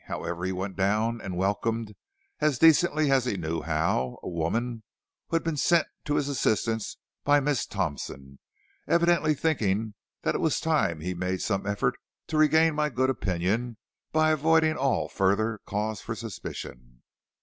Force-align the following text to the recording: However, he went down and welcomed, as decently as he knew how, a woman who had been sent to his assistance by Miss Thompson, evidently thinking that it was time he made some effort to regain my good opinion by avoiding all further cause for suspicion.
However, 0.05 0.45
he 0.45 0.51
went 0.51 0.75
down 0.77 1.21
and 1.21 1.37
welcomed, 1.37 1.93
as 2.39 2.57
decently 2.57 3.11
as 3.11 3.25
he 3.25 3.37
knew 3.37 3.61
how, 3.61 4.17
a 4.23 4.29
woman 4.29 4.81
who 5.27 5.35
had 5.35 5.43
been 5.43 5.55
sent 5.57 5.85
to 6.05 6.15
his 6.15 6.27
assistance 6.27 6.97
by 7.23 7.39
Miss 7.39 7.67
Thompson, 7.67 8.39
evidently 8.87 9.35
thinking 9.35 9.93
that 10.23 10.33
it 10.33 10.41
was 10.41 10.59
time 10.59 11.01
he 11.01 11.13
made 11.13 11.43
some 11.43 11.67
effort 11.67 11.93
to 12.29 12.37
regain 12.39 12.73
my 12.73 12.89
good 12.89 13.11
opinion 13.11 13.77
by 14.11 14.31
avoiding 14.31 14.75
all 14.75 15.07
further 15.07 15.59
cause 15.67 16.01
for 16.01 16.15
suspicion. 16.15 17.03